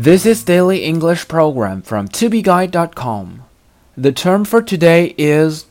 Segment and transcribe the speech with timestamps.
[0.00, 3.42] This is Daily English Program from tobeguide.com.
[3.96, 5.64] The term for today is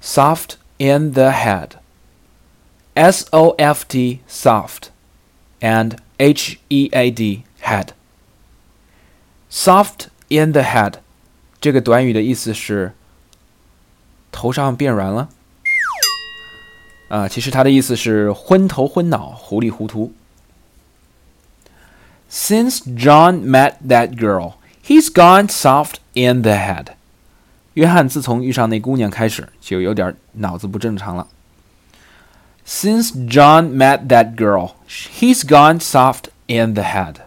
[0.00, 1.80] soft in the head.
[2.94, 4.90] S O F T soft
[5.60, 7.92] and H E A D head.
[9.48, 11.00] Soft in the head
[11.60, 12.92] 这个短语的意思是
[14.30, 15.28] 头上变软了。
[17.08, 20.12] 啊，其实它的意思是昏头昏脑、糊里糊涂。
[22.32, 26.88] Since John met that girl, he's gone soft in the head.
[27.74, 31.28] 约翰自从遇上那姑娘开始，就有点脑子不正常了。
[32.66, 37.22] Since John met that girl, he's gone soft in the head.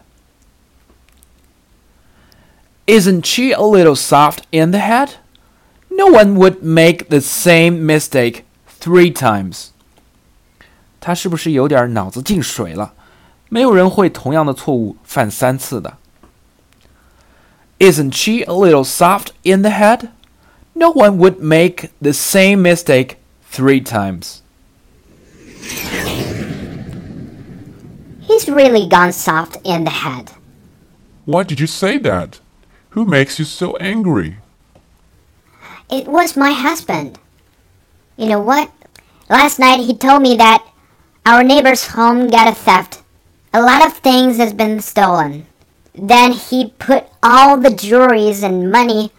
[2.85, 5.11] Isn't she a little soft in the head?
[5.89, 8.43] No one would make the same mistake
[8.79, 9.69] three times.
[10.99, 12.93] 她是不是有点脑子进水了？
[13.49, 15.97] 没有人会同样的错误犯三次的。
[17.79, 20.09] Isn't she a little soft in the head?
[20.75, 23.17] No one would make the same mistake
[23.51, 24.41] three times.
[28.21, 30.31] He's really gone soft in the head.
[31.25, 32.39] Why did you say that?
[32.91, 34.37] Who makes you so angry?
[35.89, 37.19] It was my husband.
[38.15, 38.71] You know what?
[39.29, 40.65] Last night he told me that
[41.25, 43.01] our neighbor's home got a theft.
[43.56, 45.46] a lot of things has been stolen.
[45.94, 49.12] Then he put all the jewelries and money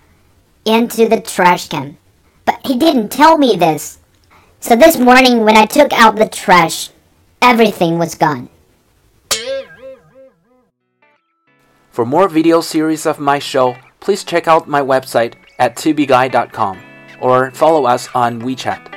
[0.63, 1.97] into the trash can.
[2.45, 3.97] But he didn't tell me this.
[4.59, 6.91] So this morning when I took out the trash,
[7.41, 8.49] everything was gone.
[11.89, 16.77] For more video series of my show, please check out my website at tubeguy.com
[17.19, 18.96] or follow us on WeChat.